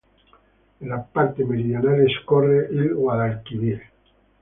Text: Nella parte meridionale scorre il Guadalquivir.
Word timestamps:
Nella 0.77 0.97
parte 0.97 1.43
meridionale 1.45 2.07
scorre 2.09 2.67
il 2.71 2.91
Guadalquivir. 2.95 3.83